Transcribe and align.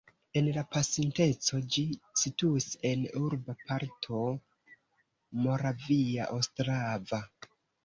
En 0.39 0.47
la 0.53 0.61
pasinteco 0.75 1.59
ĝi 1.75 1.83
situis 2.21 2.65
en 2.93 3.05
urba 3.21 3.57
parto 3.69 4.23
Moravia 5.47 6.29
Ostrava. 6.41 7.25